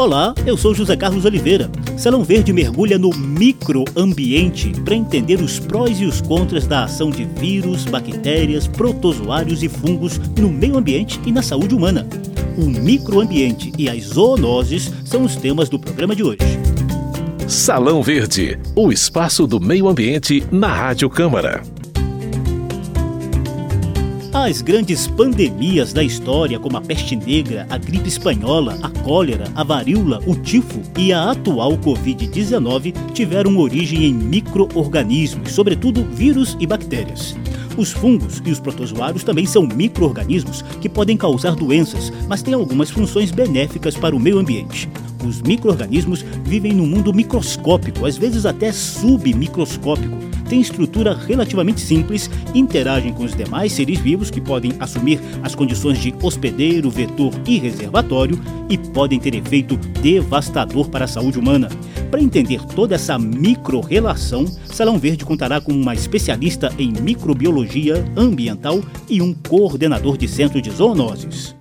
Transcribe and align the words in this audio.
Olá, 0.00 0.32
eu 0.46 0.56
sou 0.56 0.74
José 0.74 0.96
Carlos 0.96 1.26
Oliveira. 1.26 1.70
Salão 1.98 2.24
Verde 2.24 2.54
mergulha 2.54 2.98
no 2.98 3.10
microambiente 3.10 4.70
para 4.82 4.94
entender 4.94 5.42
os 5.42 5.58
prós 5.58 6.00
e 6.00 6.06
os 6.06 6.22
contras 6.22 6.66
da 6.66 6.84
ação 6.84 7.10
de 7.10 7.24
vírus, 7.24 7.84
bactérias, 7.84 8.66
protozoários 8.66 9.62
e 9.62 9.68
fungos 9.68 10.16
no 10.38 10.48
meio 10.48 10.78
ambiente 10.78 11.20
e 11.26 11.30
na 11.30 11.42
saúde 11.42 11.74
humana. 11.74 12.08
O 12.56 12.64
microambiente 12.64 13.74
e 13.76 13.90
as 13.90 14.04
zoonoses 14.04 14.90
são 15.04 15.22
os 15.22 15.36
temas 15.36 15.68
do 15.68 15.78
programa 15.78 16.16
de 16.16 16.22
hoje. 16.22 16.38
Salão 17.46 18.02
Verde, 18.02 18.58
o 18.74 18.90
espaço 18.90 19.46
do 19.46 19.60
meio 19.60 19.86
ambiente 19.86 20.42
na 20.50 20.68
Rádio 20.68 21.10
Câmara. 21.10 21.62
As 24.42 24.62
grandes 24.62 25.06
pandemias 25.06 25.92
da 25.92 26.02
história, 26.02 26.58
como 26.58 26.76
a 26.78 26.80
peste 26.80 27.14
negra, 27.14 27.66
a 27.68 27.76
gripe 27.76 28.08
espanhola, 28.08 28.78
a 28.82 28.88
cólera, 28.88 29.44
a 29.54 29.62
varíola, 29.62 30.18
o 30.26 30.34
tifo 30.34 30.80
e 30.98 31.12
a 31.12 31.30
atual 31.30 31.76
Covid-19, 31.76 33.12
tiveram 33.12 33.58
origem 33.58 34.06
em 34.06 34.14
micro-organismos, 34.14 35.52
sobretudo 35.52 36.04
vírus 36.04 36.56
e 36.58 36.66
bactérias. 36.66 37.36
Os 37.76 37.92
fungos 37.92 38.42
e 38.44 38.50
os 38.50 38.58
protozoários 38.58 39.22
também 39.22 39.44
são 39.44 39.62
micro-organismos 39.66 40.62
que 40.80 40.88
podem 40.88 41.18
causar 41.18 41.54
doenças, 41.54 42.10
mas 42.26 42.42
têm 42.42 42.54
algumas 42.54 42.90
funções 42.90 43.30
benéficas 43.30 43.94
para 43.94 44.16
o 44.16 44.20
meio 44.20 44.38
ambiente. 44.38 44.88
Os 45.24 45.42
micro-organismos 45.42 46.24
vivem 46.44 46.72
no 46.72 46.86
mundo 46.86 47.12
microscópico, 47.12 48.06
às 48.06 48.16
vezes 48.16 48.46
até 48.46 48.72
submicroscópico 48.72 50.29
têm 50.50 50.60
estrutura 50.60 51.14
relativamente 51.14 51.80
simples, 51.80 52.28
interagem 52.52 53.12
com 53.12 53.22
os 53.22 53.36
demais 53.36 53.72
seres 53.72 54.00
vivos 54.00 54.32
que 54.32 54.40
podem 54.40 54.72
assumir 54.80 55.20
as 55.44 55.54
condições 55.54 55.98
de 55.98 56.12
hospedeiro, 56.20 56.90
vetor 56.90 57.32
e 57.46 57.56
reservatório 57.56 58.38
e 58.68 58.76
podem 58.76 59.20
ter 59.20 59.36
efeito 59.36 59.76
devastador 60.02 60.88
para 60.88 61.04
a 61.04 61.08
saúde 61.08 61.38
humana. 61.38 61.68
Para 62.10 62.20
entender 62.20 62.60
toda 62.74 62.96
essa 62.96 63.16
micro-relação, 63.16 64.44
Salão 64.66 64.98
Verde 64.98 65.24
contará 65.24 65.60
com 65.60 65.72
uma 65.72 65.94
especialista 65.94 66.74
em 66.76 66.92
microbiologia 67.00 68.04
ambiental 68.16 68.80
e 69.08 69.22
um 69.22 69.32
coordenador 69.32 70.18
de 70.18 70.26
centro 70.26 70.60
de 70.60 70.70
zoonoses. 70.70 71.59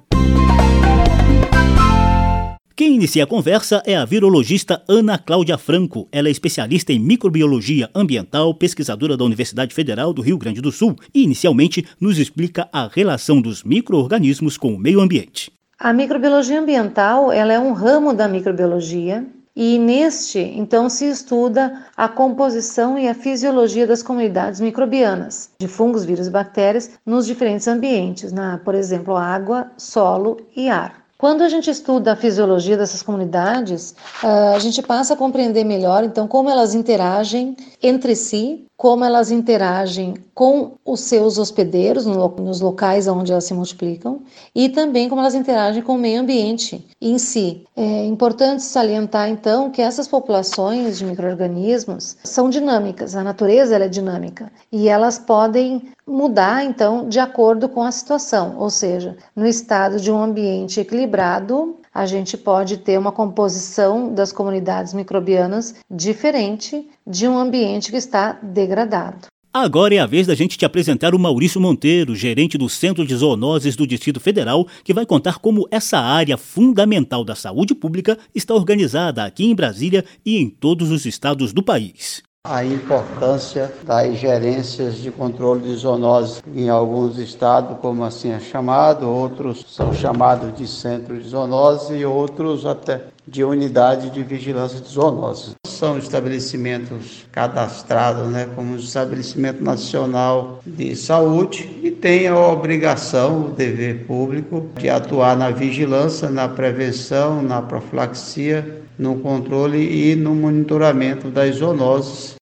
Inicia 2.99 3.23
a 3.23 3.27
conversa 3.27 3.81
é 3.85 3.95
a 3.95 4.03
virologista 4.03 4.83
Ana 4.85 5.17
Cláudia 5.17 5.57
Franco. 5.57 6.05
Ela 6.11 6.27
é 6.27 6.31
especialista 6.31 6.91
em 6.91 6.99
microbiologia 6.99 7.89
ambiental, 7.95 8.53
pesquisadora 8.53 9.15
da 9.15 9.23
Universidade 9.23 9.73
Federal 9.73 10.11
do 10.11 10.21
Rio 10.21 10.37
Grande 10.37 10.59
do 10.59 10.69
Sul 10.69 10.97
e, 11.15 11.23
inicialmente, 11.23 11.87
nos 11.97 12.17
explica 12.19 12.67
a 12.73 12.89
relação 12.91 13.41
dos 13.41 13.63
microorganismos 13.63 14.57
com 14.57 14.73
o 14.73 14.77
meio 14.77 14.99
ambiente. 14.99 15.49
A 15.79 15.93
microbiologia 15.93 16.59
ambiental 16.59 17.31
ela 17.31 17.53
é 17.53 17.59
um 17.59 17.71
ramo 17.71 18.13
da 18.13 18.27
microbiologia 18.27 19.25
e 19.55 19.79
neste, 19.79 20.39
então, 20.39 20.89
se 20.89 21.05
estuda 21.05 21.85
a 21.95 22.09
composição 22.09 22.99
e 22.99 23.07
a 23.07 23.13
fisiologia 23.13 23.87
das 23.87 24.03
comunidades 24.03 24.59
microbianas, 24.59 25.51
de 25.57 25.69
fungos, 25.69 26.03
vírus 26.03 26.27
e 26.27 26.31
bactérias, 26.31 26.91
nos 27.05 27.25
diferentes 27.25 27.65
ambientes, 27.65 28.33
na, 28.33 28.57
por 28.57 28.75
exemplo, 28.75 29.15
água, 29.15 29.71
solo 29.77 30.37
e 30.53 30.67
ar. 30.67 30.99
Quando 31.19 31.41
a 31.41 31.49
gente 31.49 31.69
estuda 31.69 32.13
a 32.13 32.15
fisiologia 32.15 32.77
dessas 32.77 33.03
comunidades, 33.03 33.93
ah, 34.23 34.53
a 34.55 34.59
gente 34.59 34.81
passa 34.81 35.15
a 35.15 35.17
compreender 35.17 35.65
melhor, 35.65 36.01
então, 36.05 36.29
como 36.29 36.49
elas 36.49 36.73
interagem 36.73 37.57
entre 37.83 38.15
si, 38.15 38.65
como 38.79 39.03
elas 39.03 39.29
interagem 39.29 40.13
com 40.33 40.75
os 40.85 41.01
seus 41.01 41.37
hospedeiros 41.37 42.05
nos 42.05 42.61
locais 42.61 43.09
onde 43.09 43.29
elas 43.29 43.43
se 43.43 43.53
multiplicam 43.53 44.21
e 44.55 44.69
também 44.69 45.09
como 45.09 45.19
elas 45.19 45.35
interagem 45.35 45.83
com 45.83 45.95
o 45.95 45.97
meio 45.97 46.21
ambiente 46.21 46.87
em 47.01 47.17
si. 47.17 47.65
É 47.75 48.05
importante 48.05 48.63
salientar 48.63 49.27
então 49.27 49.69
que 49.69 49.81
essas 49.81 50.07
populações 50.07 50.97
de 50.97 51.03
microrganismos 51.03 52.15
são 52.23 52.49
dinâmicas, 52.49 53.17
a 53.17 53.23
natureza 53.23 53.75
é 53.75 53.89
dinâmica 53.89 54.49
e 54.71 54.87
elas 54.87 55.19
podem 55.19 55.91
mudar 56.07 56.63
então 56.63 57.09
de 57.09 57.19
acordo 57.19 57.67
com 57.67 57.83
a 57.83 57.91
situação, 57.91 58.55
ou 58.57 58.69
seja, 58.69 59.17
no 59.35 59.45
estado 59.45 59.99
de 59.99 60.09
um 60.09 60.23
ambiente 60.23 60.79
equilibrado, 60.79 61.75
a 61.93 62.05
gente 62.05 62.37
pode 62.37 62.77
ter 62.77 62.97
uma 62.97 63.11
composição 63.11 64.13
das 64.13 64.31
comunidades 64.31 64.93
microbianas 64.93 65.75
diferente 65.89 66.87
de 67.05 67.27
um 67.27 67.37
ambiente 67.37 67.91
que 67.91 67.97
está 67.97 68.33
degradado. 68.43 69.27
Agora 69.51 69.95
é 69.95 69.97
a 69.97 70.05
vez 70.05 70.27
da 70.27 70.35
gente 70.35 70.57
te 70.57 70.63
apresentar 70.63 71.15
o 71.15 71.19
Maurício 71.19 71.59
Monteiro, 71.59 72.15
gerente 72.15 72.55
do 72.55 72.69
Centro 72.69 73.03
de 73.03 73.15
Zoonoses 73.15 73.75
do 73.75 73.87
Distrito 73.87 74.19
Federal, 74.19 74.67
que 74.83 74.93
vai 74.93 75.07
contar 75.07 75.39
como 75.39 75.67
essa 75.71 75.97
área 75.97 76.37
fundamental 76.37 77.23
da 77.23 77.33
saúde 77.33 77.73
pública 77.73 78.15
está 78.33 78.53
organizada 78.53 79.23
aqui 79.23 79.45
em 79.45 79.55
Brasília 79.55 80.05
e 80.23 80.37
em 80.37 80.47
todos 80.47 80.91
os 80.91 81.03
estados 81.05 81.51
do 81.51 81.63
país 81.63 82.21
a 82.47 82.63
importância 82.63 83.69
das 83.83 84.15
gerências 84.15 84.95
de 84.95 85.11
controle 85.11 85.61
de 85.61 85.75
zoonose 85.75 86.41
em 86.55 86.69
alguns 86.69 87.17
estados, 87.17 87.77
como 87.79 88.03
assim 88.05 88.31
é 88.31 88.39
chamado, 88.39 89.09
outros 89.09 89.65
são 89.67 89.93
chamados 89.93 90.55
de 90.55 90.65
centro 90.65 91.19
de 91.19 91.27
zoonose 91.27 91.95
e 91.95 92.05
outros 92.05 92.65
até 92.65 93.01
de 93.27 93.43
unidade 93.43 94.09
de 94.09 94.23
vigilância 94.23 94.79
de 94.79 94.87
zoonose. 94.87 95.51
São 95.67 95.97
estabelecimentos 95.97 97.27
cadastrados 97.29 98.27
né, 98.29 98.47
como 98.55 98.77
estabelecimento 98.77 99.61
nacional 99.61 100.61
de 100.65 100.95
saúde 100.95 101.69
e 101.83 101.91
tem 101.91 102.27
a 102.27 102.39
obrigação, 102.39 103.47
o 103.47 103.49
dever 103.49 104.05
público, 104.07 104.69
de 104.77 104.89
atuar 104.89 105.35
na 105.35 105.51
vigilância, 105.51 106.29
na 106.29 106.47
prevenção, 106.47 107.41
na 107.41 107.61
profilaxia 107.61 108.87
no 108.99 109.15
controle 109.15 110.11
e 110.11 110.15
no 110.15 110.35
monitoramento 110.35 111.31
das 111.31 111.55
zoonoses 111.55 112.37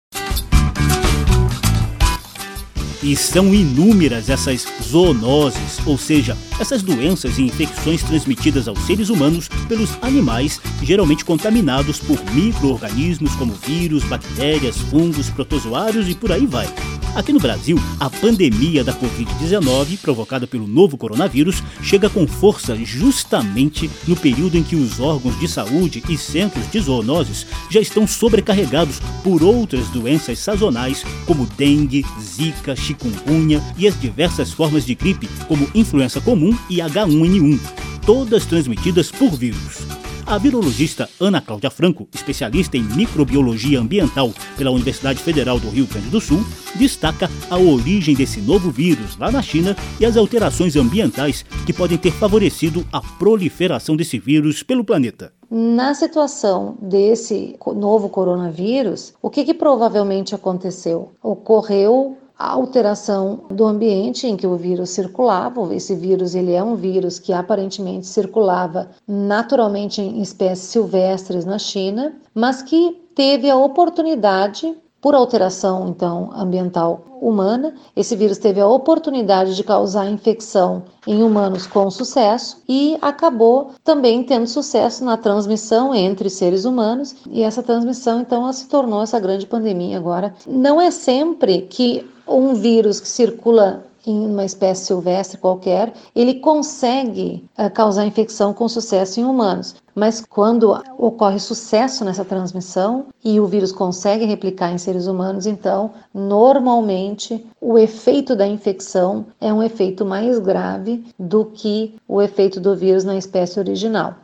E 3.07 3.15
são 3.15 3.53
inúmeras 3.53 4.27
essas 4.27 4.67
zoonoses, 4.83 5.79
ou 5.85 5.97
seja, 5.97 6.35
essas 6.59 6.81
doenças 6.81 7.37
e 7.37 7.43
infecções 7.43 8.03
transmitidas 8.03 8.67
aos 8.67 8.79
seres 8.79 9.09
humanos 9.09 9.47
pelos 9.69 9.91
animais, 10.01 10.59
geralmente 10.81 11.23
contaminados 11.23 11.99
por 11.99 12.19
micro-organismos 12.33 13.35
como 13.35 13.53
vírus, 13.53 14.03
bactérias, 14.03 14.77
fungos, 14.77 15.29
protozoários 15.29 16.09
e 16.09 16.15
por 16.15 16.31
aí 16.31 16.47
vai. 16.47 16.67
Aqui 17.17 17.33
no 17.33 17.39
Brasil, 17.39 17.79
a 17.99 18.11
pandemia 18.11 18.83
da 18.83 18.93
Covid-19, 18.93 19.97
provocada 19.97 20.45
pelo 20.45 20.67
novo 20.67 20.95
coronavírus, 20.95 21.63
chega 21.81 22.11
com 22.11 22.27
força 22.27 22.75
justamente 22.75 23.89
no 24.07 24.15
período 24.15 24.55
em 24.55 24.61
que 24.61 24.75
os 24.75 24.99
órgãos 24.99 25.37
de 25.39 25.47
saúde 25.47 26.03
e 26.07 26.15
centros 26.15 26.69
de 26.69 26.79
zoonoses 26.79 27.47
já 27.71 27.79
estão 27.79 28.05
sobrecarregados 28.05 28.99
por 29.23 29.41
outras 29.41 29.89
doenças 29.89 30.37
sazonais, 30.37 31.03
como 31.25 31.47
dengue, 31.57 32.05
zika, 32.21 32.75
chikungunya 32.75 33.63
e 33.79 33.87
as 33.87 33.99
diversas 33.99 34.51
formas 34.51 34.85
de 34.85 34.93
gripe, 34.93 35.27
como 35.47 35.67
influenza 35.73 36.21
comum 36.21 36.55
e 36.69 36.77
H1N1, 36.77 37.59
todas 38.05 38.45
transmitidas 38.45 39.09
por 39.09 39.31
vírus. 39.31 39.96
A 40.27 40.37
virologista 40.37 41.07
Ana 41.21 41.39
Cláudia 41.39 41.71
Franco, 41.71 42.05
especialista 42.13 42.75
em 42.75 42.83
microbiologia 42.83 43.79
ambiental 43.79 44.33
pela 44.57 44.71
Universidade 44.71 45.23
Federal 45.23 45.57
do 45.57 45.69
Rio 45.69 45.87
Grande 45.87 46.09
do 46.09 46.19
Sul, 46.19 46.43
destaca 46.75 47.29
a 47.49 47.57
origem 47.57 48.13
desse 48.13 48.41
novo 48.41 48.69
vírus 48.69 49.17
lá 49.17 49.31
na 49.31 49.41
China 49.41 49.73
e 49.97 50.05
as 50.05 50.17
alterações 50.17 50.75
ambientais 50.75 51.43
que 51.65 51.71
podem 51.71 51.97
ter 51.97 52.11
favorecido 52.11 52.85
a 52.91 52.99
proliferação 52.99 53.95
desse 53.95 54.19
vírus 54.19 54.61
pelo 54.61 54.83
planeta. 54.83 55.31
Na 55.49 55.93
situação 55.93 56.77
desse 56.81 57.55
novo 57.65 58.09
coronavírus, 58.09 59.13
o 59.21 59.29
que, 59.29 59.45
que 59.45 59.53
provavelmente 59.53 60.35
aconteceu? 60.35 61.13
Ocorreu 61.23 62.16
a 62.37 62.51
alteração 62.51 63.41
do 63.49 63.65
ambiente 63.65 64.27
em 64.27 64.37
que 64.37 64.45
o 64.45 64.55
vírus 64.55 64.91
circulava. 64.91 65.73
Esse 65.73 65.95
vírus 65.95 66.35
ele 66.35 66.53
é 66.53 66.63
um 66.63 66.75
vírus 66.75 67.19
que 67.19 67.33
aparentemente 67.33 68.05
circulava 68.07 68.89
naturalmente 69.07 70.01
em 70.01 70.21
espécies 70.21 70.69
silvestres 70.69 71.45
na 71.45 71.57
China, 71.57 72.13
mas 72.33 72.61
que 72.61 73.01
teve 73.15 73.49
a 73.49 73.57
oportunidade 73.57 74.75
por 75.01 75.13
alteração 75.13 75.87
então 75.87 76.31
ambiental 76.33 77.05
humana, 77.21 77.73
esse 77.95 78.15
vírus 78.15 78.37
teve 78.37 78.59
a 78.59 78.67
oportunidade 78.67 79.55
de 79.55 79.63
causar 79.63 80.09
infecção 80.09 80.83
em 81.05 81.23
humanos 81.23 81.65
com 81.65 81.89
sucesso 81.89 82.61
e 82.67 82.97
acabou 83.01 83.71
também 83.83 84.23
tendo 84.23 84.47
sucesso 84.47 85.05
na 85.05 85.15
transmissão 85.15 85.93
entre 85.93 86.29
seres 86.29 86.65
humanos 86.65 87.15
e 87.29 87.43
essa 87.43 87.63
transmissão 87.63 88.21
então 88.21 88.51
se 88.51 88.67
tornou 88.67 89.01
essa 89.01 89.19
grande 89.19 89.45
pandemia 89.45 89.97
agora. 89.97 90.33
Não 90.45 90.81
é 90.81 90.91
sempre 90.91 91.61
que 91.61 92.05
um 92.27 92.53
vírus 92.53 92.99
que 92.99 93.07
circula 93.07 93.85
em 94.07 94.25
uma 94.25 94.45
espécie 94.45 94.85
silvestre 94.85 95.37
qualquer, 95.37 95.91
ele 96.15 96.35
consegue 96.35 97.43
uh, 97.57 97.69
causar 97.69 98.05
infecção 98.05 98.53
com 98.53 98.67
sucesso 98.69 99.19
em 99.19 99.25
humanos. 99.25 99.75
Mas 99.93 100.23
quando 100.25 100.79
ocorre 100.97 101.39
sucesso 101.39 102.05
nessa 102.05 102.23
transmissão 102.23 103.07
e 103.23 103.39
o 103.39 103.47
vírus 103.47 103.71
consegue 103.71 104.25
replicar 104.25 104.71
em 104.71 104.77
seres 104.77 105.07
humanos, 105.07 105.45
então, 105.45 105.91
normalmente, 106.13 107.45
o 107.59 107.77
efeito 107.77 108.35
da 108.35 108.47
infecção 108.47 109.25
é 109.41 109.51
um 109.51 109.61
efeito 109.61 110.05
mais 110.05 110.39
grave 110.39 111.03
do 111.19 111.45
que 111.45 111.95
o 112.07 112.21
efeito 112.21 112.61
do 112.61 112.75
vírus 112.75 113.03
na 113.03 113.17
espécie 113.17 113.59
original. 113.59 114.15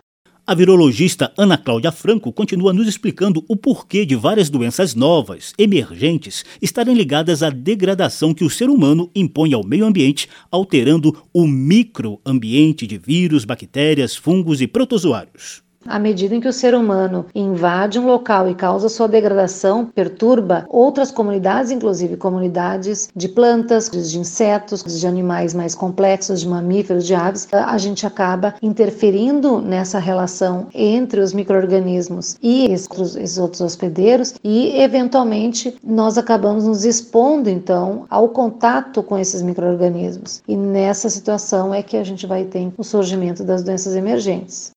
A 0.45 0.53
virologista 0.53 1.31
Ana 1.37 1.57
Cláudia 1.57 1.89
Franco 1.89 2.29
continua 2.33 2.73
nos 2.73 2.85
explicando 2.85 3.45
o 3.47 3.55
porquê 3.55 4.05
de 4.05 4.13
várias 4.13 4.49
doenças 4.49 4.93
novas, 4.93 5.53
emergentes, 5.57 6.43
estarem 6.61 6.93
ligadas 6.93 7.41
à 7.41 7.49
degradação 7.49 8.33
que 8.33 8.43
o 8.43 8.49
ser 8.49 8.69
humano 8.69 9.09
impõe 9.15 9.53
ao 9.53 9.65
meio 9.65 9.85
ambiente, 9.85 10.27
alterando 10.51 11.17
o 11.33 11.47
microambiente 11.47 12.85
de 12.85 12.97
vírus, 12.97 13.45
bactérias, 13.45 14.17
fungos 14.17 14.59
e 14.59 14.67
protozoários. 14.67 15.62
À 15.85 15.99
medida 15.99 16.35
em 16.35 16.39
que 16.39 16.47
o 16.47 16.53
ser 16.53 16.73
humano 16.73 17.25
invade 17.35 17.99
um 17.99 18.05
local 18.05 18.49
e 18.49 18.55
causa 18.55 18.87
sua 18.89 19.07
degradação, 19.07 19.85
perturba 19.85 20.65
outras 20.69 21.11
comunidades, 21.11 21.71
inclusive 21.71 22.17
comunidades 22.17 23.09
de 23.15 23.27
plantas, 23.27 23.89
de 23.89 24.19
insetos, 24.19 24.83
de 24.83 25.05
animais 25.05 25.53
mais 25.53 25.75
complexos, 25.75 26.39
de 26.41 26.47
mamíferos, 26.47 27.05
de 27.05 27.13
aves, 27.13 27.47
a 27.51 27.77
gente 27.77 28.05
acaba 28.07 28.55
interferindo 28.61 29.61
nessa 29.61 29.99
relação 29.99 30.67
entre 30.73 31.19
os 31.19 31.33
micro-organismos 31.33 32.37
e 32.41 32.65
esses 32.65 33.37
outros 33.37 33.61
hospedeiros 33.61 34.35
e, 34.43 34.81
eventualmente, 34.81 35.75
nós 35.83 36.17
acabamos 36.17 36.65
nos 36.65 36.85
expondo, 36.85 37.49
então, 37.49 38.05
ao 38.09 38.29
contato 38.29 39.03
com 39.03 39.17
esses 39.17 39.41
micro-organismos. 39.41 40.41
E 40.47 40.55
nessa 40.55 41.09
situação 41.09 41.73
é 41.73 41.83
que 41.83 41.97
a 41.97 42.03
gente 42.03 42.25
vai 42.25 42.45
ter 42.45 42.71
o 42.77 42.83
surgimento 42.83 43.43
das 43.43 43.63
doenças 43.63 43.95
emergentes. 43.95 44.71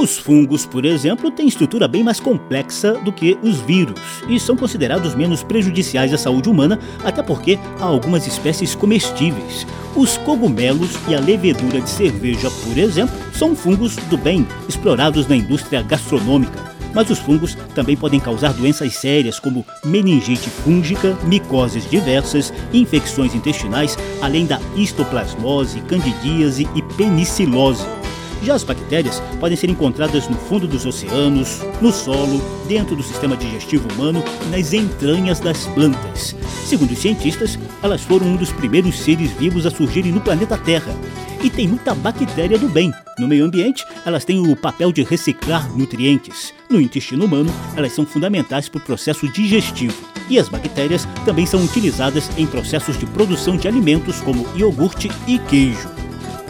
Os 0.00 0.16
fungos, 0.16 0.64
por 0.64 0.86
exemplo, 0.86 1.30
têm 1.30 1.46
estrutura 1.46 1.86
bem 1.86 2.02
mais 2.02 2.18
complexa 2.18 2.94
do 3.04 3.12
que 3.12 3.36
os 3.42 3.60
vírus 3.60 4.00
e 4.26 4.40
são 4.40 4.56
considerados 4.56 5.14
menos 5.14 5.42
prejudiciais 5.42 6.14
à 6.14 6.16
saúde 6.16 6.48
humana, 6.48 6.78
até 7.04 7.22
porque 7.22 7.58
há 7.78 7.84
algumas 7.84 8.26
espécies 8.26 8.74
comestíveis. 8.74 9.66
Os 9.94 10.16
cogumelos 10.16 10.96
e 11.06 11.14
a 11.14 11.20
levedura 11.20 11.82
de 11.82 11.90
cerveja, 11.90 12.50
por 12.50 12.78
exemplo, 12.78 13.14
são 13.34 13.54
fungos 13.54 13.94
do 14.08 14.16
bem, 14.16 14.48
explorados 14.66 15.26
na 15.26 15.36
indústria 15.36 15.82
gastronômica. 15.82 16.58
Mas 16.94 17.10
os 17.10 17.18
fungos 17.18 17.54
também 17.74 17.94
podem 17.94 18.18
causar 18.18 18.54
doenças 18.54 18.94
sérias 18.94 19.38
como 19.38 19.66
meningite 19.84 20.48
fúngica, 20.48 21.14
micoses 21.24 21.88
diversas, 21.90 22.50
infecções 22.72 23.34
intestinais, 23.34 23.98
além 24.22 24.46
da 24.46 24.58
histoplasmose, 24.74 25.78
candidíase 25.82 26.66
e 26.74 26.80
penicilose. 26.96 27.99
Já 28.42 28.54
as 28.54 28.64
bactérias 28.64 29.22
podem 29.38 29.56
ser 29.56 29.68
encontradas 29.68 30.28
no 30.28 30.36
fundo 30.36 30.66
dos 30.66 30.86
oceanos, 30.86 31.60
no 31.80 31.92
solo, 31.92 32.40
dentro 32.66 32.96
do 32.96 33.02
sistema 33.02 33.36
digestivo 33.36 33.86
humano 33.92 34.22
e 34.46 34.56
nas 34.56 34.72
entranhas 34.72 35.40
das 35.40 35.66
plantas. 35.68 36.34
Segundo 36.64 36.92
os 36.92 36.98
cientistas, 36.98 37.58
elas 37.82 38.00
foram 38.00 38.26
um 38.26 38.36
dos 38.36 38.52
primeiros 38.52 38.98
seres 38.98 39.30
vivos 39.32 39.66
a 39.66 39.70
surgirem 39.70 40.12
no 40.12 40.20
planeta 40.20 40.56
Terra. 40.56 40.94
E 41.42 41.48
tem 41.48 41.66
muita 41.66 41.94
bactéria 41.94 42.58
do 42.58 42.68
bem. 42.68 42.92
No 43.18 43.26
meio 43.26 43.44
ambiente, 43.44 43.84
elas 44.04 44.24
têm 44.24 44.40
o 44.40 44.56
papel 44.56 44.92
de 44.92 45.02
reciclar 45.02 45.70
nutrientes. 45.76 46.52
No 46.68 46.80
intestino 46.80 47.24
humano, 47.24 47.52
elas 47.76 47.92
são 47.92 48.06
fundamentais 48.06 48.68
para 48.68 48.78
o 48.78 48.84
processo 48.84 49.26
digestivo. 49.28 50.08
E 50.28 50.38
as 50.38 50.48
bactérias 50.48 51.06
também 51.24 51.46
são 51.46 51.62
utilizadas 51.64 52.30
em 52.38 52.46
processos 52.46 52.98
de 52.98 53.06
produção 53.06 53.56
de 53.56 53.66
alimentos 53.66 54.20
como 54.20 54.46
iogurte 54.54 55.10
e 55.26 55.38
queijo. 55.38 55.99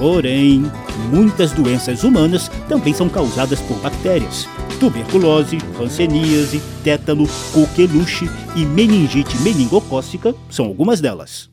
Porém, 0.00 0.64
muitas 1.12 1.52
doenças 1.52 2.04
humanas 2.04 2.50
também 2.66 2.94
são 2.94 3.06
causadas 3.06 3.60
por 3.60 3.76
bactérias. 3.80 4.48
Tuberculose, 4.80 5.58
hanseníase, 5.78 6.62
tétano, 6.82 7.28
coqueluche 7.52 8.26
e 8.56 8.64
meningite 8.64 9.36
meningocócica 9.42 10.34
são 10.48 10.64
algumas 10.64 11.02
delas. 11.02 11.50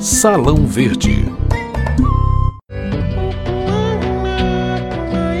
Salão 0.00 0.66
Verde 0.66 1.24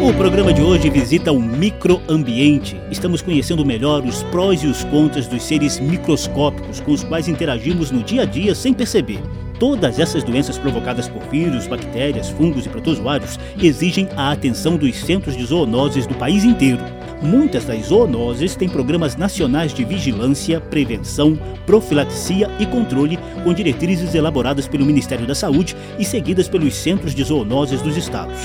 O 0.00 0.14
programa 0.14 0.52
de 0.52 0.62
hoje 0.62 0.88
visita 0.88 1.32
o 1.32 1.42
microambiente. 1.42 2.80
Estamos 2.92 3.20
conhecendo 3.20 3.66
melhor 3.66 4.04
os 4.04 4.22
prós 4.22 4.62
e 4.62 4.68
os 4.68 4.84
contras 4.84 5.26
dos 5.26 5.42
seres 5.42 5.80
microscópicos 5.80 6.78
com 6.78 6.92
os 6.92 7.02
quais 7.02 7.26
interagimos 7.26 7.90
no 7.90 8.04
dia 8.04 8.22
a 8.22 8.24
dia 8.24 8.54
sem 8.54 8.72
perceber. 8.72 9.20
Todas 9.58 9.98
essas 9.98 10.22
doenças 10.22 10.58
provocadas 10.58 11.08
por 11.08 11.22
vírus, 11.30 11.66
bactérias, 11.66 12.28
fungos 12.28 12.66
e 12.66 12.68
protozoários 12.68 13.38
exigem 13.60 14.06
a 14.14 14.30
atenção 14.30 14.76
dos 14.76 14.96
centros 14.96 15.34
de 15.36 15.44
zoonoses 15.44 16.06
do 16.06 16.14
país 16.14 16.44
inteiro. 16.44 16.80
Muitas 17.22 17.64
das 17.64 17.86
zoonoses 17.86 18.54
têm 18.54 18.68
programas 18.68 19.16
nacionais 19.16 19.72
de 19.72 19.82
vigilância, 19.82 20.60
prevenção, 20.60 21.38
profilaxia 21.64 22.50
e 22.58 22.66
controle, 22.66 23.18
com 23.42 23.54
diretrizes 23.54 24.14
elaboradas 24.14 24.68
pelo 24.68 24.84
Ministério 24.84 25.26
da 25.26 25.34
Saúde 25.34 25.74
e 25.98 26.04
seguidas 26.04 26.48
pelos 26.48 26.74
centros 26.74 27.14
de 27.14 27.24
zoonoses 27.24 27.80
dos 27.80 27.96
estados. 27.96 28.38